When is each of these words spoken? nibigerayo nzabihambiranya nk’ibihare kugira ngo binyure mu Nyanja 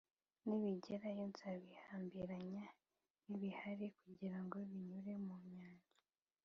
nibigerayo 0.45 1.23
nzabihambiranya 1.31 2.63
nk’ibihare 3.23 3.87
kugira 3.99 4.37
ngo 4.43 4.57
binyure 4.69 5.13
mu 5.25 5.35
Nyanja 5.53 5.91